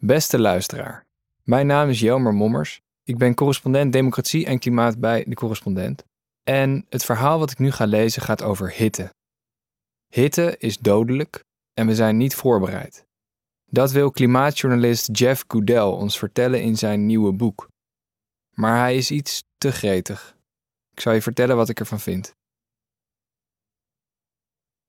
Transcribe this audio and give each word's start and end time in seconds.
Beste 0.00 0.38
luisteraar, 0.38 1.06
mijn 1.42 1.66
naam 1.66 1.88
is 1.88 2.00
Jelmer 2.00 2.34
Mommers. 2.34 2.80
Ik 3.02 3.18
ben 3.18 3.34
correspondent 3.34 3.92
Democratie 3.92 4.46
en 4.46 4.58
Klimaat 4.58 4.98
bij 4.98 5.24
De 5.28 5.34
Correspondent. 5.34 6.04
En 6.42 6.86
het 6.88 7.04
verhaal 7.04 7.38
wat 7.38 7.50
ik 7.50 7.58
nu 7.58 7.70
ga 7.70 7.84
lezen 7.84 8.22
gaat 8.22 8.42
over 8.42 8.72
hitte. 8.72 9.14
Hitte 10.08 10.56
is 10.58 10.78
dodelijk 10.78 11.44
en 11.74 11.86
we 11.86 11.94
zijn 11.94 12.16
niet 12.16 12.34
voorbereid. 12.34 13.06
Dat 13.64 13.92
wil 13.92 14.10
klimaatjournalist 14.10 15.18
Jeff 15.18 15.44
Goodell 15.48 15.90
ons 15.90 16.18
vertellen 16.18 16.62
in 16.62 16.76
zijn 16.76 17.06
nieuwe 17.06 17.32
boek. 17.32 17.68
Maar 18.54 18.78
hij 18.78 18.96
is 18.96 19.10
iets 19.10 19.42
te 19.56 19.72
gretig. 19.72 20.36
Ik 20.90 21.00
zal 21.00 21.12
je 21.12 21.22
vertellen 21.22 21.56
wat 21.56 21.68
ik 21.68 21.80
ervan 21.80 22.00
vind. 22.00 22.32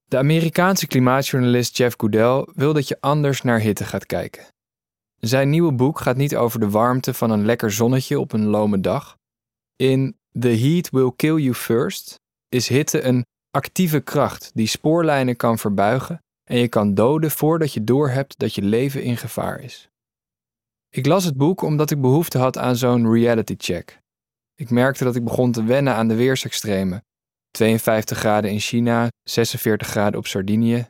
De 0.05 0.18
Amerikaanse 0.18 0.88
klimaatjournalist 0.88 1.78
Jeff 1.78 1.96
Goodell 1.98 2.48
wil 2.54 2.73
dat 2.73 2.88
je 2.88 2.98
anders 3.00 3.41
naar 3.41 3.60
hitte 3.60 3.86
gaat 3.86 4.05
kijken. 4.05 4.48
Zijn 5.20 5.50
nieuwe 5.50 5.72
boek 5.72 6.00
gaat 6.00 6.18
niet 6.18 6.36
over 6.36 6.59
de 6.59 6.70
warmte 6.70 7.14
van 7.14 7.32
een 7.32 7.46
lekker 7.46 7.72
zonnetje 7.72 8.20
op 8.20 8.34
een 8.34 8.46
lome 8.46 8.80
dag. 8.80 9.18
In 9.76 10.18
The 10.40 10.48
Heat 10.48 10.90
Will 10.90 11.12
Kill 11.16 11.36
You 11.36 11.54
First 11.54 12.20
is 12.50 12.68
hitte 12.68 13.02
een 13.02 13.26
actieve 13.52 14.00
kracht 14.00 14.52
die 14.54 14.68
spoorlijnen 14.68 15.36
kan 15.36 15.58
verbuigen 15.58 16.24
en 16.44 16.58
je 16.58 16.68
kan 16.68 16.94
doden 16.94 17.32
voordat 17.32 17.74
je 17.74 17.84
doorhebt 17.84 18.40
dat 18.40 18.55
je 18.55 18.62
leven 18.62 19.04
in 19.04 19.18
gevaar 19.18 19.60
is. 19.60 19.90
Ik 20.90 21.05
las 21.05 21.24
het 21.24 21.38
boek 21.38 21.62
omdat 21.62 21.91
ik 21.91 22.02
behoefte 22.02 22.38
had 22.38 22.58
aan 22.58 22.76
zo'n 22.76 23.12
reality 23.13 23.55
check. 23.58 23.99
Ik 24.55 24.70
merkte 24.70 25.04
dat 25.04 25.16
ik 25.16 25.24
begon 25.24 25.52
te 25.52 25.63
wennen 25.63 25.94
aan 25.94 26.08
de 26.08 26.16
weersextremen. 26.16 27.04
52 27.52 28.18
graden 28.18 28.52
in 28.52 28.60
China, 28.60 29.08
46 29.24 29.88
graden 29.88 30.20
op 30.20 30.27
Sardinië. 30.27 30.88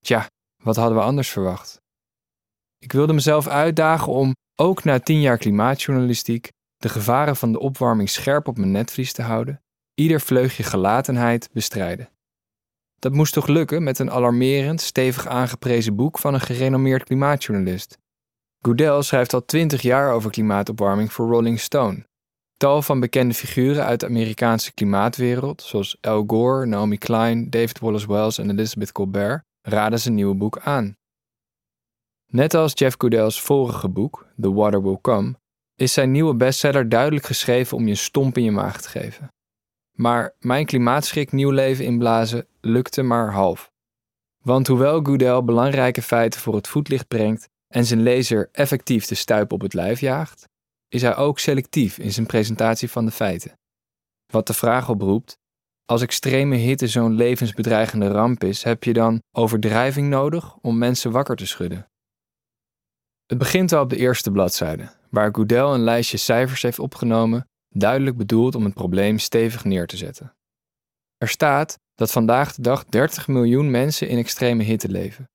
Tja, 0.00 0.28
wat 0.62 0.76
hadden 0.76 0.98
we 0.98 1.04
anders 1.04 1.30
verwacht? 1.30 1.82
Ik 2.84 2.92
wilde 2.92 3.12
mezelf 3.12 3.46
uitdagen 3.48 4.12
om, 4.12 4.34
ook 4.60 4.84
na 4.84 5.00
tien 5.00 5.20
jaar 5.20 5.38
klimaatjournalistiek, 5.38 6.52
de 6.76 6.88
gevaren 6.88 7.36
van 7.36 7.52
de 7.52 7.58
opwarming 7.58 8.10
scherp 8.10 8.48
op 8.48 8.58
mijn 8.58 8.70
netvlies 8.70 9.12
te 9.12 9.22
houden, 9.22 9.62
ieder 9.94 10.20
vleugje 10.20 10.62
gelatenheid 10.62 11.48
bestrijden. 11.52 12.08
Dat 12.98 13.12
moest 13.12 13.32
toch 13.32 13.46
lukken 13.46 13.82
met 13.82 13.98
een 13.98 14.10
alarmerend, 14.10 14.80
stevig 14.80 15.26
aangeprezen 15.26 15.96
boek 15.96 16.18
van 16.18 16.34
een 16.34 16.40
gerenommeerd 16.40 17.04
klimaatjournalist. 17.04 17.98
Goodell 18.60 19.02
schrijft 19.02 19.34
al 19.34 19.44
twintig 19.44 19.82
jaar 19.82 20.12
over 20.12 20.30
klimaatopwarming 20.30 21.12
voor 21.12 21.28
Rolling 21.28 21.60
Stone. 21.60 22.06
Tal 22.56 22.82
van 22.82 23.00
bekende 23.00 23.34
figuren 23.34 23.84
uit 23.84 24.00
de 24.00 24.06
Amerikaanse 24.06 24.72
klimaatwereld, 24.72 25.62
zoals 25.62 25.96
Al 26.00 26.24
Gore, 26.26 26.66
Naomi 26.66 26.98
Klein, 26.98 27.50
David 27.50 27.78
Wallace 27.78 28.06
Wells 28.06 28.38
en 28.38 28.50
Elizabeth 28.50 28.92
Colbert, 28.92 29.42
raden 29.60 30.00
zijn 30.00 30.14
nieuwe 30.14 30.34
boek 30.34 30.58
aan. 30.58 30.96
Net 32.34 32.54
als 32.54 32.72
Jeff 32.74 32.94
Goodell's 32.98 33.40
vorige 33.40 33.88
boek, 33.88 34.26
The 34.40 34.52
Water 34.52 34.82
Will 34.82 34.98
Come, 35.00 35.34
is 35.74 35.92
zijn 35.92 36.10
nieuwe 36.10 36.34
bestseller 36.34 36.88
duidelijk 36.88 37.26
geschreven 37.26 37.76
om 37.76 37.88
je 37.88 37.94
stomp 37.94 38.38
in 38.38 38.44
je 38.44 38.50
maag 38.50 38.80
te 38.80 38.88
geven. 38.88 39.28
Maar 39.92 40.34
mijn 40.38 40.66
klimaatschrik 40.66 41.32
nieuw 41.32 41.50
leven 41.50 41.84
inblazen 41.84 42.46
lukte 42.60 43.02
maar 43.02 43.32
half. 43.32 43.70
Want 44.42 44.66
hoewel 44.66 45.04
Goodell 45.04 45.42
belangrijke 45.42 46.02
feiten 46.02 46.40
voor 46.40 46.54
het 46.54 46.68
voetlicht 46.68 47.08
brengt 47.08 47.48
en 47.68 47.84
zijn 47.84 48.02
lezer 48.02 48.48
effectief 48.52 49.06
de 49.06 49.14
stuip 49.14 49.52
op 49.52 49.60
het 49.60 49.74
lijf 49.74 50.00
jaagt, 50.00 50.48
is 50.88 51.02
hij 51.02 51.16
ook 51.16 51.38
selectief 51.38 51.98
in 51.98 52.12
zijn 52.12 52.26
presentatie 52.26 52.90
van 52.90 53.04
de 53.04 53.12
feiten. 53.12 53.58
Wat 54.32 54.46
de 54.46 54.54
vraag 54.54 54.88
oproept: 54.88 55.38
als 55.84 56.02
extreme 56.02 56.56
hitte 56.56 56.88
zo'n 56.88 57.14
levensbedreigende 57.14 58.08
ramp 58.08 58.44
is, 58.44 58.62
heb 58.62 58.84
je 58.84 58.92
dan 58.92 59.22
overdrijving 59.36 60.08
nodig 60.08 60.56
om 60.56 60.78
mensen 60.78 61.10
wakker 61.10 61.36
te 61.36 61.46
schudden? 61.46 61.88
Het 63.26 63.38
begint 63.38 63.72
al 63.72 63.82
op 63.82 63.90
de 63.90 63.96
eerste 63.96 64.30
bladzijde, 64.30 64.90
waar 65.10 65.34
Goodell 65.34 65.64
een 65.64 65.84
lijstje 65.84 66.16
cijfers 66.16 66.62
heeft 66.62 66.78
opgenomen, 66.78 67.48
duidelijk 67.68 68.16
bedoeld 68.16 68.54
om 68.54 68.64
het 68.64 68.74
probleem 68.74 69.18
stevig 69.18 69.64
neer 69.64 69.86
te 69.86 69.96
zetten. 69.96 70.34
Er 71.18 71.28
staat 71.28 71.78
dat 71.94 72.10
vandaag 72.10 72.54
de 72.54 72.62
dag 72.62 72.84
30 72.84 73.28
miljoen 73.28 73.70
mensen 73.70 74.08
in 74.08 74.18
extreme 74.18 74.62
hitte 74.62 74.88
leven. 74.88 75.28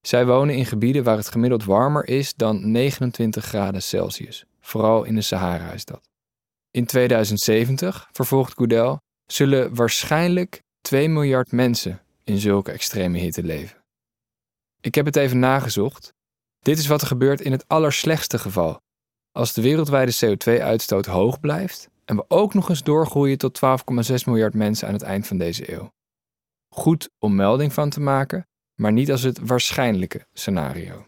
Zij 0.00 0.26
wonen 0.26 0.54
in 0.54 0.66
gebieden 0.66 1.04
waar 1.04 1.16
het 1.16 1.28
gemiddeld 1.28 1.64
warmer 1.64 2.08
is 2.08 2.34
dan 2.34 2.70
29 2.70 3.44
graden 3.44 3.82
Celsius, 3.82 4.44
vooral 4.60 5.04
in 5.04 5.14
de 5.14 5.20
Sahara 5.20 5.72
is 5.72 5.84
dat. 5.84 6.08
In 6.70 6.86
2070, 6.86 8.08
vervolgt 8.12 8.52
Goodell, 8.52 8.98
zullen 9.26 9.74
waarschijnlijk 9.74 10.62
2 10.80 11.08
miljard 11.08 11.52
mensen 11.52 12.02
in 12.24 12.38
zulke 12.38 12.72
extreme 12.72 13.18
hitte 13.18 13.42
leven. 13.42 13.84
Ik 14.80 14.94
heb 14.94 15.04
het 15.04 15.16
even 15.16 15.38
nagezocht 15.38 16.14
dit 16.64 16.78
is 16.78 16.86
wat 16.86 17.00
er 17.00 17.06
gebeurt 17.06 17.40
in 17.40 17.52
het 17.52 17.68
allerslechtste 17.68 18.38
geval. 18.38 18.80
Als 19.32 19.52
de 19.52 19.62
wereldwijde 19.62 20.14
CO2-uitstoot 20.24 21.06
hoog 21.06 21.40
blijft 21.40 21.88
en 22.04 22.16
we 22.16 22.24
ook 22.28 22.54
nog 22.54 22.68
eens 22.68 22.82
doorgroeien 22.82 23.38
tot 23.38 23.60
12,6 24.10 24.14
miljard 24.26 24.54
mensen 24.54 24.88
aan 24.88 24.94
het 24.94 25.02
eind 25.02 25.26
van 25.26 25.38
deze 25.38 25.72
eeuw. 25.72 25.92
Goed 26.68 27.10
om 27.18 27.34
melding 27.34 27.72
van 27.72 27.90
te 27.90 28.00
maken, 28.00 28.48
maar 28.74 28.92
niet 28.92 29.10
als 29.10 29.22
het 29.22 29.38
waarschijnlijke 29.38 30.26
scenario. 30.32 31.06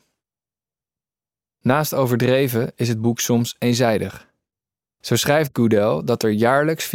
Naast 1.60 1.94
overdreven 1.94 2.72
is 2.74 2.88
het 2.88 3.00
boek 3.00 3.20
soms 3.20 3.56
eenzijdig. 3.58 4.28
Zo 5.00 5.16
schrijft 5.16 5.50
Goodell 5.52 6.02
dat 6.04 6.22
er 6.22 6.30
jaarlijks 6.30 6.90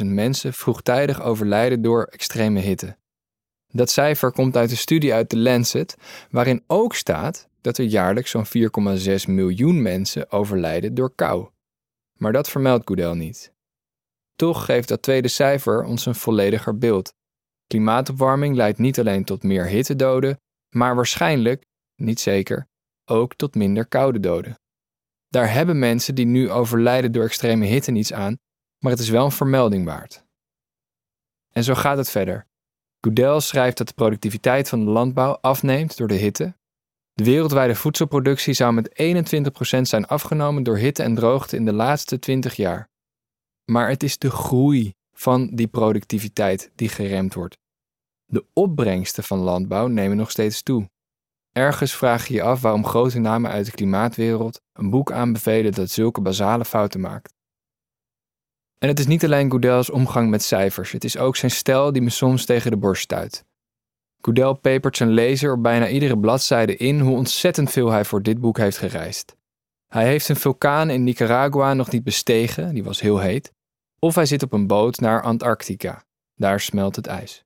489.000 0.00 0.06
mensen 0.06 0.52
vroegtijdig 0.52 1.22
overlijden 1.22 1.82
door 1.82 2.04
extreme 2.04 2.60
hitte. 2.60 2.96
Dat 3.72 3.90
cijfer 3.90 4.32
komt 4.32 4.56
uit 4.56 4.70
een 4.70 4.76
studie 4.76 5.14
uit 5.14 5.30
de 5.30 5.38
Lancet, 5.38 5.96
waarin 6.30 6.64
ook 6.66 6.94
staat 6.94 7.48
dat 7.60 7.78
er 7.78 7.84
jaarlijks 7.84 8.30
zo'n 8.30 8.46
4,6 8.46 9.28
miljoen 9.28 9.82
mensen 9.82 10.30
overlijden 10.30 10.94
door 10.94 11.14
kou. 11.14 11.48
Maar 12.18 12.32
dat 12.32 12.50
vermeldt 12.50 12.86
Goodell 12.86 13.14
niet. 13.14 13.52
Toch 14.36 14.64
geeft 14.64 14.88
dat 14.88 15.02
tweede 15.02 15.28
cijfer 15.28 15.84
ons 15.84 16.06
een 16.06 16.14
vollediger 16.14 16.78
beeld. 16.78 17.12
Klimaatopwarming 17.66 18.56
leidt 18.56 18.78
niet 18.78 18.98
alleen 18.98 19.24
tot 19.24 19.42
meer 19.42 19.66
hittedoden, 19.66 20.40
maar 20.68 20.94
waarschijnlijk, 20.94 21.64
niet 21.96 22.20
zeker, 22.20 22.68
ook 23.04 23.34
tot 23.34 23.54
minder 23.54 23.86
koude 23.86 24.20
doden. 24.20 24.58
Daar 25.28 25.52
hebben 25.52 25.78
mensen 25.78 26.14
die 26.14 26.26
nu 26.26 26.50
overlijden 26.50 27.12
door 27.12 27.24
extreme 27.24 27.66
hitte 27.66 27.90
niets 27.90 28.12
aan, 28.12 28.38
maar 28.78 28.92
het 28.92 29.00
is 29.00 29.08
wel 29.08 29.24
een 29.24 29.32
vermelding 29.32 29.84
waard. 29.84 30.24
En 31.52 31.64
zo 31.64 31.74
gaat 31.74 31.96
het 31.96 32.10
verder. 32.10 32.46
Goodell 33.00 33.40
schrijft 33.40 33.78
dat 33.78 33.86
de 33.86 33.94
productiviteit 33.94 34.68
van 34.68 34.84
de 34.84 34.90
landbouw 34.90 35.38
afneemt 35.40 35.96
door 35.96 36.08
de 36.08 36.14
hitte. 36.14 36.54
De 37.12 37.24
wereldwijde 37.24 37.74
voedselproductie 37.74 38.54
zou 38.54 38.72
met 38.72 39.02
21% 39.78 39.80
zijn 39.80 40.06
afgenomen 40.06 40.62
door 40.62 40.76
hitte 40.76 41.02
en 41.02 41.14
droogte 41.14 41.56
in 41.56 41.64
de 41.64 41.72
laatste 41.72 42.18
20 42.18 42.54
jaar. 42.54 42.88
Maar 43.64 43.88
het 43.88 44.02
is 44.02 44.18
de 44.18 44.30
groei 44.30 44.94
van 45.12 45.50
die 45.52 45.66
productiviteit 45.66 46.70
die 46.74 46.88
geremd 46.88 47.34
wordt. 47.34 47.58
De 48.26 48.44
opbrengsten 48.52 49.24
van 49.24 49.38
landbouw 49.38 49.86
nemen 49.86 50.16
nog 50.16 50.30
steeds 50.30 50.62
toe. 50.62 50.90
Ergens 51.52 51.94
vraag 51.94 52.26
je 52.26 52.34
je 52.34 52.42
af 52.42 52.60
waarom 52.60 52.86
grote 52.86 53.18
namen 53.18 53.50
uit 53.50 53.66
de 53.66 53.72
klimaatwereld 53.72 54.60
een 54.72 54.90
boek 54.90 55.12
aanbevelen 55.12 55.72
dat 55.72 55.90
zulke 55.90 56.20
basale 56.20 56.64
fouten 56.64 57.00
maakt. 57.00 57.34
En 58.80 58.88
het 58.88 58.98
is 58.98 59.06
niet 59.06 59.24
alleen 59.24 59.50
Goodell's 59.50 59.90
omgang 59.90 60.30
met 60.30 60.42
cijfers, 60.42 60.92
het 60.92 61.04
is 61.04 61.16
ook 61.16 61.36
zijn 61.36 61.50
stijl 61.50 61.92
die 61.92 62.02
me 62.02 62.10
soms 62.10 62.44
tegen 62.44 62.70
de 62.70 62.76
borst 62.76 63.02
stuit. 63.02 63.44
Goodell 64.20 64.54
pepert 64.54 64.96
zijn 64.96 65.10
lezer 65.10 65.52
op 65.52 65.62
bijna 65.62 65.88
iedere 65.88 66.18
bladzijde 66.18 66.76
in 66.76 67.00
hoe 67.00 67.16
ontzettend 67.16 67.70
veel 67.70 67.90
hij 67.90 68.04
voor 68.04 68.22
dit 68.22 68.40
boek 68.40 68.58
heeft 68.58 68.78
gereisd. 68.78 69.36
Hij 69.86 70.06
heeft 70.06 70.28
een 70.28 70.36
vulkaan 70.36 70.90
in 70.90 71.04
Nicaragua 71.04 71.74
nog 71.74 71.90
niet 71.90 72.04
bestegen, 72.04 72.74
die 72.74 72.84
was 72.84 73.00
heel 73.00 73.18
heet, 73.18 73.52
of 73.98 74.14
hij 74.14 74.26
zit 74.26 74.42
op 74.42 74.52
een 74.52 74.66
boot 74.66 75.00
naar 75.00 75.22
Antarctica, 75.22 76.04
daar 76.34 76.60
smelt 76.60 76.96
het 76.96 77.06
ijs. 77.06 77.44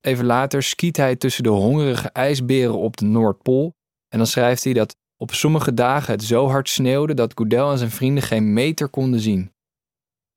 Even 0.00 0.24
later 0.24 0.62
skiet 0.62 0.96
hij 0.96 1.16
tussen 1.16 1.42
de 1.42 1.48
hongerige 1.48 2.08
ijsberen 2.08 2.78
op 2.78 2.96
de 2.96 3.04
Noordpool 3.04 3.74
en 4.08 4.18
dan 4.18 4.26
schrijft 4.26 4.64
hij 4.64 4.72
dat 4.72 4.96
op 5.16 5.34
sommige 5.34 5.74
dagen 5.74 6.12
het 6.12 6.24
zo 6.24 6.48
hard 6.48 6.68
sneeuwde 6.68 7.14
dat 7.14 7.32
Goodell 7.34 7.70
en 7.70 7.78
zijn 7.78 7.90
vrienden 7.90 8.22
geen 8.22 8.52
meter 8.52 8.88
konden 8.88 9.20
zien. 9.20 9.54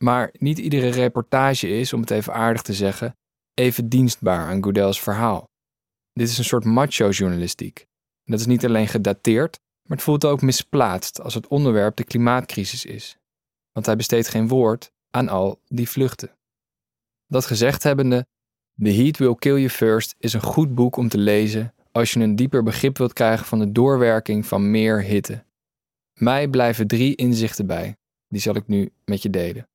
Maar 0.04 0.30
niet 0.38 0.58
iedere 0.58 0.90
reportage 0.90 1.68
is, 1.68 1.94
om 1.94 2.02
het 2.02 2.12
even 2.12 2.34
aardig 2.34 2.62
te 2.62 2.74
zeggen, 2.74 3.18
even 3.54 3.90
dienstbaar 3.90 4.48
aan 4.48 4.64
Goodell's 4.64 5.02
verhaal. 5.02 5.50
Dit 6.14 6.30
is 6.30 6.38
een 6.38 6.44
soort 6.44 6.64
macho-journalistiek. 6.64 7.88
Dat 8.24 8.40
is 8.40 8.46
niet 8.46 8.66
alleen 8.66 8.88
gedateerd, 8.88 9.60
maar 9.88 9.98
het 9.98 10.06
voelt 10.06 10.26
ook 10.26 10.42
misplaatst 10.42 11.22
als 11.22 11.34
het 11.34 11.48
onderwerp 11.48 11.96
de 11.96 12.04
klimaatcrisis 12.04 12.86
is. 12.86 13.18
Want 13.72 13.86
hij 13.86 13.96
besteedt 13.96 14.28
geen 14.28 14.48
woord 14.48 14.92
aan 15.10 15.30
al 15.30 15.62
die 15.68 15.90
vluchten. 15.90 16.38
Dat 17.28 17.46
gezegd 17.46 17.84
hebbende, 17.84 18.28
The 18.76 18.90
Heat 18.90 19.18
Will 19.18 19.36
Kill 19.36 19.56
You 19.56 19.70
First 19.70 20.16
is 20.18 20.34
een 20.34 20.42
goed 20.42 20.76
boek 20.76 20.96
om 20.96 21.10
te 21.10 21.18
lezen 21.18 21.74
als 21.92 22.12
je 22.12 22.20
een 22.20 22.36
dieper 22.36 22.64
begrip 22.64 22.98
wilt 22.98 23.14
krijgen 23.14 23.46
van 23.46 23.60
de 23.60 23.72
doorwerking 23.72 24.46
van 24.46 24.72
meer 24.72 25.04
hitte. 25.04 25.44
Mij 26.14 26.48
blijven 26.48 26.88
drie 26.88 27.16
inzichten 27.16 27.68
bij, 27.68 27.98
die 28.28 28.42
zal 28.42 28.56
ik 28.56 28.68
nu 28.68 28.92
met 29.06 29.22
je 29.22 29.30
delen. 29.30 29.70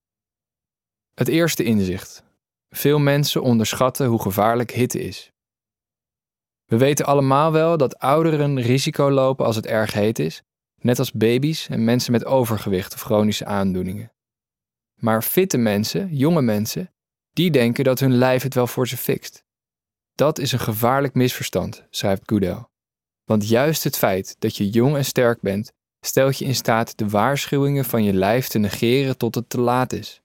Het 1.15 1.29
eerste 1.29 1.65
inzicht. 1.65 2.23
Veel 2.71 2.99
mensen 2.99 3.43
onderschatten 3.43 4.07
hoe 4.07 4.23
gevaarlijk 4.23 4.71
hitte 4.71 5.01
is. 5.01 5.33
We 6.65 6.77
weten 6.77 7.07
allemaal 7.07 7.53
wel 7.53 7.77
dat 7.77 7.99
ouderen 7.99 8.61
risico 8.61 9.11
lopen 9.11 9.47
als 9.47 9.57
het 9.57 9.67
erg 9.67 9.93
heet 9.93 10.19
is, 10.19 10.43
net 10.81 10.99
als 10.99 11.13
baby's 11.13 11.69
en 11.69 11.85
mensen 11.85 12.13
met 12.13 12.25
overgewicht 12.25 12.95
of 12.95 13.01
chronische 13.01 13.45
aandoeningen. 13.45 14.13
Maar 15.01 15.23
fitte 15.23 15.57
mensen, 15.57 16.17
jonge 16.17 16.43
mensen, 16.43 16.93
die 17.33 17.51
denken 17.51 17.85
dat 17.85 18.01
hun 18.01 18.15
lijf 18.15 18.43
het 18.43 18.55
wel 18.55 18.67
voor 18.67 18.89
ze 18.89 18.97
fixt. 18.97 19.45
Dat 20.15 20.39
is 20.39 20.53
een 20.53 20.59
gevaarlijk 20.59 21.15
misverstand, 21.15 21.87
schrijft 21.91 22.23
Goodell. 22.27 22.67
Want 23.25 23.49
juist 23.49 23.85
het 23.85 23.99
feit 23.99 24.37
dat 24.39 24.57
je 24.57 24.71
jong 24.71 24.97
en 24.97 25.05
sterk 25.05 25.41
bent, 25.41 25.73
stelt 26.01 26.39
je 26.39 26.45
in 26.45 26.55
staat 26.55 26.99
de 26.99 27.09
waarschuwingen 27.09 27.85
van 27.85 28.05
je 28.05 28.13
lijf 28.13 28.49
te 28.49 28.59
negeren 28.59 29.17
tot 29.17 29.35
het 29.35 29.49
te 29.49 29.61
laat 29.61 29.93
is. 29.93 30.23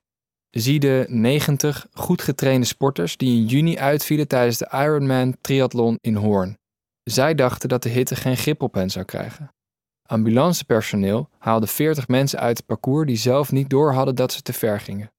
Zie 0.50 0.80
de 0.80 1.06
90 1.08 1.86
goed 1.92 2.22
getrainde 2.22 2.66
sporters 2.66 3.16
die 3.16 3.36
in 3.36 3.46
juni 3.46 3.78
uitvielen 3.78 4.28
tijdens 4.28 4.58
de 4.58 4.68
Ironman 4.72 5.36
triathlon 5.40 5.98
in 6.00 6.14
Hoorn. 6.14 6.58
Zij 7.02 7.34
dachten 7.34 7.68
dat 7.68 7.82
de 7.82 7.88
hitte 7.88 8.16
geen 8.16 8.36
grip 8.36 8.62
op 8.62 8.74
hen 8.74 8.90
zou 8.90 9.04
krijgen. 9.04 9.52
Ambulancepersoneel 10.08 11.28
haalde 11.38 11.66
40 11.66 12.08
mensen 12.08 12.38
uit 12.38 12.56
het 12.56 12.66
parcours 12.66 13.06
die 13.06 13.16
zelf 13.16 13.52
niet 13.52 13.70
door 13.70 13.92
hadden 13.92 14.14
dat 14.14 14.32
ze 14.32 14.42
te 14.42 14.52
ver 14.52 14.80
gingen. 14.80 15.12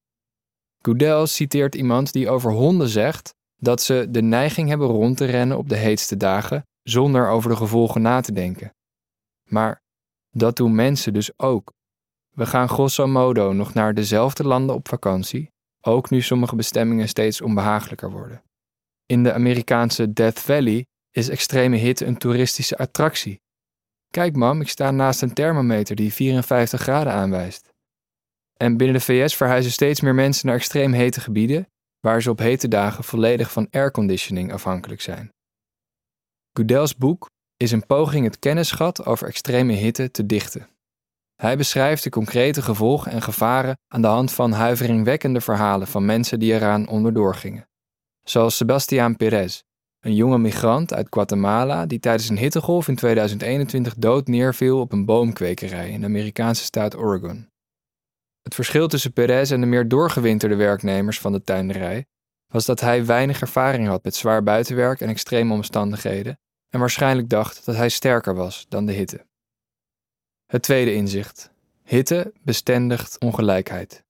Goodell 0.82 1.26
citeert 1.26 1.76
iemand 1.76 2.14
die 2.14 2.30
over 2.30 2.52
honden 2.52 2.88
zegt 2.88 3.34
dat 3.56 3.82
ze 3.82 4.08
de 4.10 4.22
neiging 4.22 4.70
hebben 4.70 4.88
rond 4.88 5.18
te 5.18 5.26
rennen 5.26 5.58
op 5.58 5.70
de 5.70 5.76
heetste 5.76 6.18
dagen 6.18 6.64
zonder 6.84 7.30
over 7.30 7.50
de 7.50 7.56
gevolgen 7.56 8.02
na 8.02 8.22
te 8.22 8.32
denken. 8.32 8.74
Maar 9.50 9.82
dat 10.30 10.56
doen 10.56 10.76
mensen 10.76 11.14
dus 11.14 11.40
ook. 11.40 11.74
We 12.42 12.48
gaan 12.48 12.70
grosso 12.70 13.08
modo 13.08 13.54
nog 13.54 13.74
naar 13.74 13.94
dezelfde 13.94 14.44
landen 14.44 14.76
op 14.76 14.88
vakantie, 14.88 15.52
ook 15.82 16.10
nu 16.10 16.22
sommige 16.22 16.56
bestemmingen 16.56 17.08
steeds 17.08 17.42
onbehagelijker 17.42 18.12
worden. 18.12 18.44
In 19.06 19.24
de 19.24 19.34
Amerikaanse 19.34 20.14
Death 20.14 20.40
Valley 20.40 20.86
is 21.12 21.30
extreme 21.30 21.76
hitte 21.76 22.06
een 22.06 22.18
toeristische 22.18 22.78
attractie. 22.78 23.42
Kijk 24.10 24.36
mam, 24.36 24.62
ik 24.62 24.70
sta 24.70 24.92
naast 24.92 25.22
een 25.22 25.34
thermometer 25.34 25.96
die 25.96 26.14
54 26.14 26.82
graden 26.82 27.14
aanwijst. 27.14 27.70
En 28.58 28.78
binnen 28.78 28.98
de 28.98 29.04
VS 29.04 29.36
verhuizen 29.36 29.72
steeds 29.72 30.02
meer 30.02 30.16
mensen 30.16 30.48
naar 30.48 30.56
extreem 30.56 30.94
hete 30.94 31.22
gebieden, 31.22 31.68
waar 32.00 32.22
ze 32.22 32.30
op 32.30 32.40
hete 32.40 32.68
dagen 32.68 33.04
volledig 33.04 33.52
van 33.52 33.68
airconditioning 33.72 34.54
afhankelijk 34.54 35.02
zijn. 35.02 35.34
Goodell's 36.54 36.96
boek 36.96 37.30
is 37.58 37.72
een 37.72 37.86
poging 37.86 38.26
het 38.26 38.40
kennisgat 38.40 39.06
over 39.06 39.28
extreme 39.28 39.74
hitte 39.74 40.12
te 40.12 40.26
dichten. 40.26 40.70
Hij 41.42 41.58
beschrijft 41.58 42.04
de 42.04 42.10
concrete 42.10 42.62
gevolgen 42.62 43.12
en 43.12 43.22
gevaren 43.22 43.78
aan 43.88 44.02
de 44.02 44.08
hand 44.08 44.32
van 44.32 44.52
huiveringwekkende 44.52 45.42
verhalen 45.42 45.88
van 45.88 46.06
mensen 46.06 46.40
die 46.40 46.54
eraan 46.54 46.88
onderdoor 46.88 47.36
gingen. 47.36 47.70
Zoals 48.24 48.58
Sebastián 48.58 49.16
Perez, 49.16 49.62
een 50.00 50.16
jonge 50.16 50.38
migrant 50.38 50.94
uit 50.94 51.08
Guatemala 51.10 51.86
die 51.86 52.00
tijdens 52.00 52.30
een 52.30 52.38
hittegolf 52.38 52.88
in 52.88 52.96
2021 52.96 53.96
dood 53.96 54.28
neerviel 54.28 54.80
op 54.80 54.92
een 54.92 55.06
boomkwekerij 55.06 55.90
in 55.90 56.00
de 56.00 56.06
Amerikaanse 56.06 56.64
staat 56.64 56.98
Oregon. 56.98 57.50
Het 58.42 58.56
verschil 58.56 58.88
tussen 58.88 59.14
Perez 59.14 59.52
en 59.52 59.60
de 59.60 59.68
meer 59.68 59.88
doorgewinterde 59.88 60.56
werknemers 60.56 61.20
van 61.20 61.32
de 61.32 61.44
tuinderij 61.44 62.06
was 62.48 62.66
dat 62.66 62.80
hij 62.80 63.06
weinig 63.06 63.42
ervaring 63.42 63.88
had 63.88 64.04
met 64.04 64.16
zwaar 64.16 64.44
buitenwerk 64.44 65.02
en 65.02 65.10
extreme 65.10 65.54
omstandigheden 65.54 66.40
en 66.70 66.80
waarschijnlijk 66.80 67.30
dacht 67.30 67.66
dat 67.66 67.76
hij 67.76 67.90
sterker 67.90 68.36
was 68.36 68.66
dan 68.70 68.86
de 68.86 68.94
hitte. 68.94 69.30
Het 70.52 70.62
tweede 70.62 70.94
inzicht. 70.94 71.52
Hitte 71.84 72.34
bestendigt 72.44 73.20
ongelijkheid. 73.20 74.04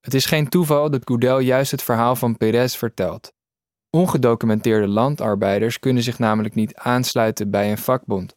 Het 0.00 0.14
is 0.14 0.26
geen 0.26 0.48
toeval 0.48 0.90
dat 0.90 1.02
Goodell 1.04 1.40
juist 1.40 1.70
het 1.70 1.82
verhaal 1.82 2.16
van 2.16 2.36
Perez 2.36 2.76
vertelt. 2.76 3.32
Ongedocumenteerde 3.90 4.86
landarbeiders 4.86 5.78
kunnen 5.78 6.02
zich 6.02 6.18
namelijk 6.18 6.54
niet 6.54 6.74
aansluiten 6.74 7.50
bij 7.50 7.70
een 7.70 7.78
vakbond. 7.78 8.34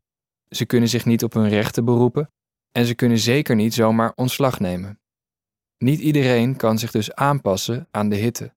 Ze 0.50 0.66
kunnen 0.66 0.90
zich 0.90 1.06
niet 1.06 1.24
op 1.24 1.34
hun 1.34 1.50
rechten 1.50 1.86
beroepen 1.86 2.32
en 2.72 2.86
ze 2.86 2.96
kunnen 2.96 3.20
zeker 3.20 3.56
niet 3.56 3.74
zomaar 3.74 4.12
ontslag 4.16 4.60
nemen. 4.60 5.00
Niet 5.78 6.00
iedereen 6.00 6.56
kan 6.56 6.80
zich 6.80 6.92
dus 6.92 7.14
aanpassen 7.14 7.88
aan 7.92 8.10
de 8.10 8.16
hitte. 8.16 8.54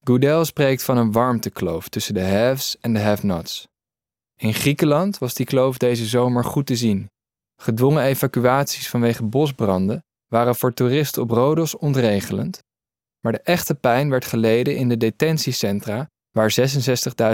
Goodell 0.00 0.44
spreekt 0.44 0.82
van 0.82 0.96
een 0.96 1.12
warmtekloof 1.12 1.88
tussen 1.88 2.14
de 2.14 2.24
haves 2.24 2.78
en 2.80 2.92
de 2.92 3.00
have-nots. 3.00 3.68
In 4.36 4.54
Griekenland 4.54 5.18
was 5.18 5.34
die 5.34 5.46
kloof 5.46 5.78
deze 5.78 6.06
zomer 6.06 6.44
goed 6.44 6.66
te 6.66 6.76
zien. 6.76 7.12
Gedwongen 7.56 8.02
evacuaties 8.02 8.88
vanwege 8.88 9.24
bosbranden 9.24 10.04
waren 10.26 10.56
voor 10.56 10.74
toeristen 10.74 11.22
op 11.22 11.30
Rodos 11.30 11.76
ontregelend, 11.76 12.62
maar 13.20 13.32
de 13.32 13.40
echte 13.40 13.74
pijn 13.74 14.10
werd 14.10 14.24
geleden 14.24 14.76
in 14.76 14.88
de 14.88 14.96
detentiecentra 14.96 16.10
waar 16.30 16.54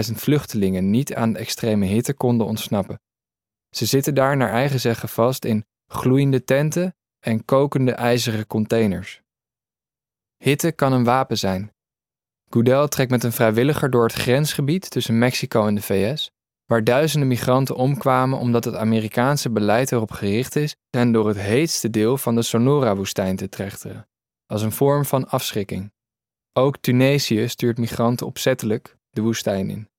66.000 0.07 0.13
vluchtelingen 0.13 0.89
niet 0.89 1.15
aan 1.15 1.33
de 1.33 1.39
extreme 1.39 1.85
hitte 1.85 2.13
konden 2.13 2.47
ontsnappen. 2.47 2.99
Ze 3.69 3.85
zitten 3.85 4.13
daar 4.13 4.37
naar 4.37 4.51
eigen 4.51 4.79
zeggen 4.79 5.09
vast 5.09 5.45
in 5.45 5.65
gloeiende 5.87 6.43
tenten 6.43 6.95
en 7.19 7.45
kokende 7.45 7.91
ijzeren 7.91 8.47
containers. 8.47 9.21
Hitte 10.37 10.71
kan 10.71 10.93
een 10.93 11.03
wapen 11.03 11.37
zijn. 11.37 11.73
Goodell 12.49 12.87
trekt 12.87 13.11
met 13.11 13.23
een 13.23 13.31
vrijwilliger 13.31 13.89
door 13.89 14.03
het 14.03 14.13
grensgebied 14.13 14.89
tussen 14.89 15.17
Mexico 15.17 15.67
en 15.67 15.75
de 15.75 15.81
VS 15.81 16.31
waar 16.71 16.83
duizenden 16.83 17.27
migranten 17.27 17.75
omkwamen 17.75 18.39
omdat 18.39 18.63
het 18.63 18.75
Amerikaanse 18.75 19.49
beleid 19.49 19.91
erop 19.91 20.11
gericht 20.11 20.55
is 20.55 20.75
hen 20.89 21.11
door 21.11 21.27
het 21.27 21.37
heetste 21.37 21.89
deel 21.89 22.17
van 22.17 22.35
de 22.35 22.41
Sonora-woestijn 22.41 23.35
te 23.35 23.49
trechteren, 23.49 24.07
als 24.45 24.61
een 24.61 24.71
vorm 24.71 25.05
van 25.05 25.27
afschrikking. 25.29 25.91
Ook 26.53 26.77
Tunesië 26.77 27.47
stuurt 27.47 27.77
migranten 27.77 28.25
opzettelijk 28.25 28.97
de 29.09 29.21
woestijn 29.21 29.69
in. 29.69 29.89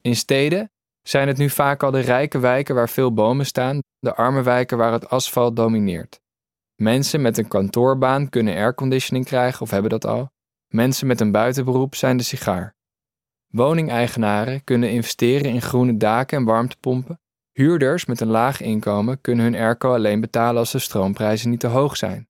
In 0.00 0.16
steden 0.16 0.70
zijn 1.02 1.28
het 1.28 1.36
nu 1.36 1.50
vaak 1.50 1.82
al 1.82 1.90
de 1.90 2.00
rijke 2.00 2.38
wijken 2.38 2.74
waar 2.74 2.88
veel 2.88 3.12
bomen 3.12 3.46
staan, 3.46 3.80
de 3.98 4.14
arme 4.14 4.42
wijken 4.42 4.78
waar 4.78 4.92
het 4.92 5.08
asfalt 5.08 5.56
domineert. 5.56 6.20
Mensen 6.74 7.22
met 7.22 7.38
een 7.38 7.48
kantoorbaan 7.48 8.28
kunnen 8.28 8.54
airconditioning 8.54 9.24
krijgen 9.24 9.60
of 9.60 9.70
hebben 9.70 9.90
dat 9.90 10.04
al. 10.06 10.30
Mensen 10.66 11.06
met 11.06 11.20
een 11.20 11.32
buitenberoep 11.32 11.94
zijn 11.94 12.16
de 12.16 12.22
sigaar. 12.22 12.75
Woningeigenaren 13.56 14.64
kunnen 14.64 14.90
investeren 14.90 15.52
in 15.52 15.62
groene 15.62 15.96
daken 15.96 16.38
en 16.38 16.44
warmtepompen. 16.44 17.20
Huurders 17.52 18.04
met 18.04 18.20
een 18.20 18.28
laag 18.28 18.60
inkomen 18.60 19.20
kunnen 19.20 19.44
hun 19.44 19.54
airco 19.54 19.94
alleen 19.94 20.20
betalen 20.20 20.58
als 20.58 20.72
de 20.72 20.78
stroomprijzen 20.78 21.50
niet 21.50 21.60
te 21.60 21.66
hoog 21.66 21.96
zijn. 21.96 22.28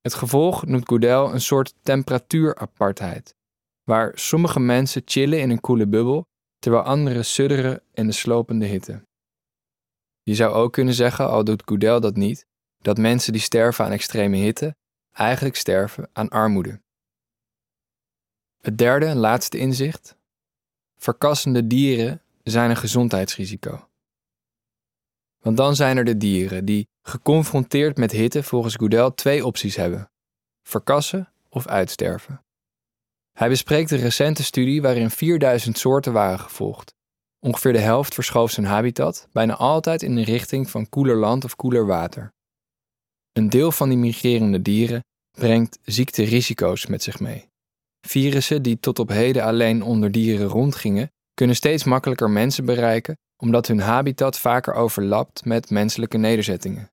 Het 0.00 0.14
gevolg 0.14 0.66
noemt 0.66 0.88
Goodell 0.88 1.24
een 1.24 1.40
soort 1.40 1.74
temperatuurapartheid, 1.82 3.36
waar 3.82 4.12
sommige 4.14 4.60
mensen 4.60 5.02
chillen 5.04 5.40
in 5.40 5.50
een 5.50 5.60
koele 5.60 5.86
bubbel, 5.86 6.26
terwijl 6.58 6.84
anderen 6.84 7.24
sudderen 7.24 7.82
in 7.92 8.06
de 8.06 8.12
slopende 8.12 8.66
hitte. 8.66 9.06
Je 10.22 10.34
zou 10.34 10.54
ook 10.54 10.72
kunnen 10.72 10.94
zeggen, 10.94 11.28
al 11.28 11.44
doet 11.44 11.62
Goodell 11.64 12.00
dat 12.00 12.16
niet, 12.16 12.46
dat 12.78 12.98
mensen 12.98 13.32
die 13.32 13.42
sterven 13.42 13.84
aan 13.84 13.92
extreme 13.92 14.36
hitte 14.36 14.76
eigenlijk 15.12 15.56
sterven 15.56 16.10
aan 16.12 16.28
armoede. 16.28 16.80
Het 18.60 18.78
derde 18.78 19.06
en 19.06 19.16
laatste 19.16 19.58
inzicht 19.58 20.20
Verkassende 21.02 21.66
dieren 21.66 22.22
zijn 22.42 22.70
een 22.70 22.76
gezondheidsrisico. 22.76 23.88
Want 25.38 25.56
dan 25.56 25.76
zijn 25.76 25.96
er 25.96 26.04
de 26.04 26.16
dieren 26.16 26.64
die, 26.64 26.88
geconfronteerd 27.02 27.96
met 27.96 28.12
hitte, 28.12 28.42
volgens 28.42 28.74
Goodell 28.74 29.10
twee 29.10 29.46
opties 29.46 29.76
hebben: 29.76 30.10
verkassen 30.62 31.32
of 31.48 31.66
uitsterven. 31.66 32.44
Hij 33.32 33.48
bespreekt 33.48 33.90
een 33.90 33.98
recente 33.98 34.42
studie 34.42 34.82
waarin 34.82 35.10
4000 35.10 35.78
soorten 35.78 36.12
waren 36.12 36.38
gevolgd. 36.38 36.94
Ongeveer 37.38 37.72
de 37.72 37.78
helft 37.78 38.14
verschoof 38.14 38.50
zijn 38.50 38.66
habitat, 38.66 39.28
bijna 39.32 39.56
altijd 39.56 40.02
in 40.02 40.14
de 40.14 40.24
richting 40.24 40.70
van 40.70 40.88
koeler 40.88 41.16
land 41.16 41.44
of 41.44 41.56
koeler 41.56 41.86
water. 41.86 42.32
Een 43.32 43.50
deel 43.50 43.72
van 43.72 43.88
die 43.88 43.98
migrerende 43.98 44.62
dieren 44.62 45.04
brengt 45.30 45.78
ziekterisico's 45.82 46.86
met 46.86 47.02
zich 47.02 47.20
mee. 47.20 47.51
Virussen 48.06 48.62
die 48.62 48.80
tot 48.80 48.98
op 48.98 49.08
heden 49.08 49.42
alleen 49.42 49.82
onder 49.82 50.10
dieren 50.10 50.46
rondgingen, 50.46 51.12
kunnen 51.34 51.56
steeds 51.56 51.84
makkelijker 51.84 52.30
mensen 52.30 52.64
bereiken 52.64 53.16
omdat 53.42 53.66
hun 53.66 53.80
habitat 53.80 54.38
vaker 54.38 54.74
overlapt 54.74 55.44
met 55.44 55.70
menselijke 55.70 56.16
nederzettingen. 56.16 56.90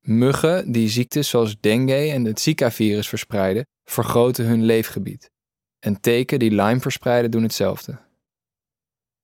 Muggen 0.00 0.72
die 0.72 0.88
ziektes 0.88 1.28
zoals 1.28 1.60
dengue 1.60 2.10
en 2.10 2.24
het 2.24 2.40
Zika-virus 2.40 3.08
verspreiden, 3.08 3.66
vergroten 3.84 4.46
hun 4.46 4.64
leefgebied. 4.64 5.30
En 5.78 6.00
teken 6.00 6.38
die 6.38 6.50
Lyme 6.50 6.80
verspreiden 6.80 7.30
doen 7.30 7.42
hetzelfde. 7.42 7.98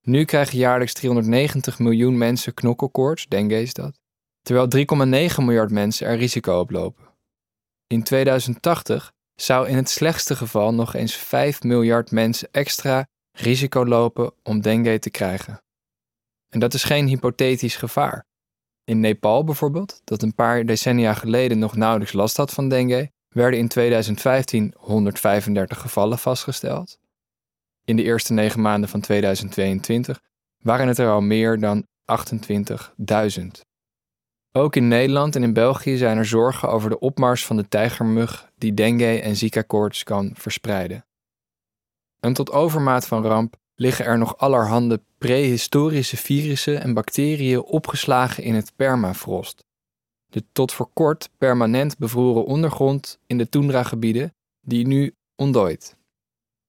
Nu 0.01 0.25
krijgen 0.25 0.59
jaarlijks 0.59 0.93
390 0.93 1.79
miljoen 1.79 2.19
mensen 2.19 2.55
knokkelkoorts, 2.55 3.27
dengue 3.27 3.63
is 3.63 3.73
dat, 3.73 4.01
terwijl 4.43 4.69
3,9 5.31 5.37
miljard 5.45 5.71
mensen 5.71 6.07
er 6.07 6.17
risico 6.17 6.59
op 6.59 6.71
lopen. 6.71 7.05
In 7.87 8.03
2080 8.03 9.13
zou 9.35 9.69
in 9.69 9.77
het 9.77 9.91
slechtste 9.91 10.37
geval 10.37 10.75
nog 10.75 10.95
eens 10.95 11.15
5 11.15 11.63
miljard 11.63 12.11
mensen 12.11 12.49
extra 12.53 13.07
risico 13.33 13.87
lopen 13.87 14.33
om 14.43 14.61
dengue 14.61 14.99
te 14.99 15.11
krijgen. 15.11 15.63
En 16.49 16.61
dat 16.61 16.75
is 16.75 16.85
geen 16.85 17.07
hypothetisch 17.07 17.77
gevaar. 17.77 18.27
In 18.85 19.01
Nepal 19.01 19.45
bijvoorbeeld, 19.45 20.01
dat 20.05 20.23
een 20.23 20.35
paar 20.35 20.67
decennia 20.67 21.15
geleden 21.15 21.59
nog 21.59 21.77
nauwelijks 21.77 22.13
last 22.13 22.37
had 22.37 22.53
van 22.53 22.69
dengue, 22.69 23.11
werden 23.29 23.59
in 23.59 23.69
2015 23.69 24.75
135 24.77 25.81
gevallen 25.81 26.19
vastgesteld. 26.19 26.99
In 27.85 27.97
de 27.97 28.03
eerste 28.03 28.33
negen 28.33 28.61
maanden 28.61 28.89
van 28.89 29.01
2022 29.01 30.21
waren 30.59 30.89
het 30.89 30.99
er 30.99 31.11
al 31.11 31.21
meer 31.21 31.61
dan 31.61 31.87
28.000. 32.13 33.47
Ook 34.57 34.77
in 34.77 34.89
Nederland 34.89 35.37
en 35.37 35.43
in 35.43 35.53
België 35.53 35.97
zijn 35.97 36.19
er 36.19 36.27
zorgen 36.27 36.69
over 36.69 36.91
de 36.91 36.99
opmars 36.99 37.47
van 37.47 37.57
de 37.57 37.69
tijgermug 37.69 38.51
die 38.59 38.75
dengue 38.75 39.21
en 39.21 39.37
Zika-koorts 39.37 40.03
kan 40.03 40.31
verspreiden. 40.35 41.05
En 42.21 42.33
tot 42.33 42.51
overmaat 42.51 43.07
van 43.07 43.25
ramp 43.25 43.57
liggen 43.75 44.05
er 44.05 44.19
nog 44.19 44.39
allerhande 44.39 45.01
prehistorische 45.19 46.17
virussen 46.17 46.81
en 46.81 46.95
bacteriën 46.95 47.63
opgeslagen 47.63 48.43
in 48.43 48.55
het 48.55 48.73
permafrost. 48.77 49.65
De 50.27 50.45
tot 50.53 50.73
voor 50.73 50.91
kort 50.93 51.31
permanent 51.39 51.99
bevroren 51.99 52.45
ondergrond 52.45 53.19
in 53.27 53.39
de 53.39 53.49
toendragebieden 53.49 54.35
die 54.61 54.87
nu 54.87 55.15
ontdooit. 55.37 55.97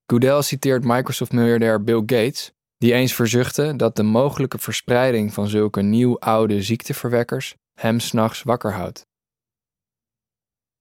Goodell 0.06 0.42
citeert 0.42 0.84
Microsoft-miljardair 0.84 1.84
Bill 1.84 2.04
Gates, 2.06 2.51
die 2.77 2.94
eens 2.94 3.13
verzuchtte 3.13 3.75
dat 3.75 3.96
de 3.96 4.04
mogelijke 4.04 4.58
verspreiding 4.58 5.34
van 5.34 5.48
zulke 5.48 5.82
nieuw-oude 5.82 6.62
ziekteverwekkers 6.62 7.56
hem 7.79 8.00
s'nachts 8.00 8.44
wakker 8.44 8.74
houdt. 8.74 9.08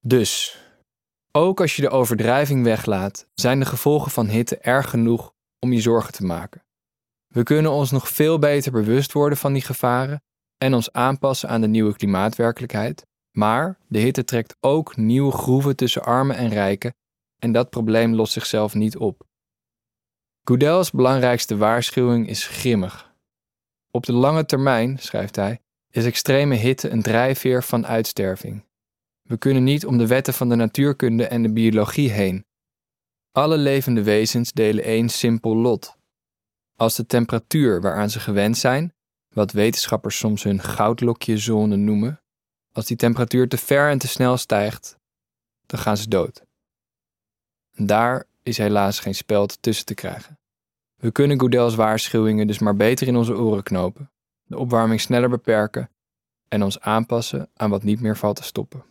Dus, 0.00 0.58
ook 1.32 1.60
als 1.60 1.76
je 1.76 1.82
de 1.82 1.90
overdrijving 1.90 2.64
weglaat, 2.64 3.26
zijn 3.34 3.58
de 3.58 3.66
gevolgen 3.66 4.10
van 4.10 4.26
hitte 4.26 4.58
erg 4.58 4.90
genoeg 4.90 5.32
om 5.58 5.72
je 5.72 5.80
zorgen 5.80 6.12
te 6.12 6.24
maken. 6.24 6.64
We 7.26 7.42
kunnen 7.42 7.72
ons 7.72 7.90
nog 7.90 8.08
veel 8.08 8.38
beter 8.38 8.72
bewust 8.72 9.12
worden 9.12 9.38
van 9.38 9.52
die 9.52 9.62
gevaren 9.62 10.22
en 10.58 10.74
ons 10.74 10.92
aanpassen 10.92 11.48
aan 11.48 11.60
de 11.60 11.66
nieuwe 11.66 11.96
klimaatwerkelijkheid, 11.96 13.06
maar 13.30 13.78
de 13.88 13.98
hitte 13.98 14.24
trekt 14.24 14.56
ook 14.60 14.96
nieuwe 14.96 15.32
groeven 15.32 15.76
tussen 15.76 16.04
armen 16.04 16.36
en 16.36 16.48
rijken 16.48 16.94
en 17.38 17.52
dat 17.52 17.70
probleem 17.70 18.14
lost 18.14 18.32
zichzelf 18.32 18.74
niet 18.74 18.96
op. 18.96 19.26
Goodell's 20.42 20.90
belangrijkste 20.90 21.56
waarschuwing 21.56 22.28
is 22.28 22.46
grimmig. 22.46 23.12
Op 23.90 24.06
de 24.06 24.12
lange 24.12 24.44
termijn, 24.44 24.98
schrijft 24.98 25.36
hij, 25.36 25.60
is 25.94 26.04
extreme 26.04 26.54
hitte 26.54 26.88
een 26.90 27.02
drijfveer 27.02 27.62
van 27.62 27.86
uitsterving. 27.86 28.64
We 29.22 29.36
kunnen 29.36 29.64
niet 29.64 29.86
om 29.86 29.98
de 29.98 30.06
wetten 30.06 30.34
van 30.34 30.48
de 30.48 30.54
natuurkunde 30.54 31.26
en 31.26 31.42
de 31.42 31.52
biologie 31.52 32.10
heen. 32.10 32.46
Alle 33.32 33.56
levende 33.56 34.02
wezens 34.02 34.52
delen 34.52 34.84
één 34.84 35.08
simpel 35.08 35.56
lot. 35.56 35.96
Als 36.76 36.96
de 36.96 37.06
temperatuur 37.06 37.80
waaraan 37.80 38.10
ze 38.10 38.20
gewend 38.20 38.58
zijn, 38.58 38.94
wat 39.28 39.52
wetenschappers 39.52 40.18
soms 40.18 40.42
hun 40.42 40.60
goudlokjezone 40.60 41.76
noemen, 41.76 42.22
als 42.72 42.86
die 42.86 42.96
temperatuur 42.96 43.48
te 43.48 43.58
ver 43.58 43.90
en 43.90 43.98
te 43.98 44.08
snel 44.08 44.36
stijgt, 44.36 44.98
dan 45.66 45.80
gaan 45.80 45.96
ze 45.96 46.08
dood. 46.08 46.42
Daar 47.76 48.24
is 48.42 48.58
helaas 48.58 49.00
geen 49.00 49.14
speld 49.14 49.62
tussen 49.62 49.86
te 49.86 49.94
krijgen. 49.94 50.38
We 50.94 51.12
kunnen 51.12 51.40
Goodell's 51.40 51.74
waarschuwingen 51.74 52.46
dus 52.46 52.58
maar 52.58 52.76
beter 52.76 53.06
in 53.06 53.16
onze 53.16 53.36
oren 53.36 53.62
knopen, 53.62 54.12
de 54.54 54.60
opwarming 54.60 55.00
sneller 55.00 55.28
beperken 55.28 55.90
en 56.48 56.62
ons 56.62 56.80
aanpassen 56.80 57.48
aan 57.54 57.70
wat 57.70 57.82
niet 57.82 58.00
meer 58.00 58.16
valt 58.16 58.36
te 58.36 58.42
stoppen. 58.42 58.84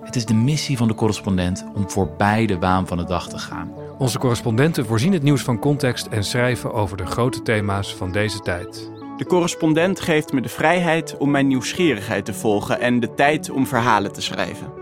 Het 0.00 0.16
is 0.16 0.26
de 0.26 0.34
missie 0.34 0.76
van 0.76 0.88
de 0.88 0.94
correspondent 0.94 1.64
om 1.74 1.90
voorbij 1.90 2.46
de 2.46 2.58
waan 2.58 2.86
van 2.86 2.96
de 2.96 3.04
dag 3.04 3.28
te 3.28 3.38
gaan. 3.38 3.72
Onze 3.98 4.18
correspondenten 4.18 4.86
voorzien 4.86 5.12
het 5.12 5.22
nieuws 5.22 5.42
van 5.42 5.58
context 5.58 6.06
en 6.06 6.24
schrijven 6.24 6.72
over 6.72 6.96
de 6.96 7.06
grote 7.06 7.42
thema's 7.42 7.94
van 7.94 8.12
deze 8.12 8.38
tijd. 8.40 8.90
De 9.16 9.26
correspondent 9.26 10.00
geeft 10.00 10.32
me 10.32 10.40
de 10.40 10.48
vrijheid 10.48 11.16
om 11.16 11.30
mijn 11.30 11.46
nieuwsgierigheid 11.46 12.24
te 12.24 12.34
volgen 12.34 12.80
en 12.80 13.00
de 13.00 13.14
tijd 13.14 13.50
om 13.50 13.66
verhalen 13.66 14.12
te 14.12 14.22
schrijven. 14.22 14.81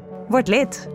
Word 0.31 0.47
lid. 0.47 0.90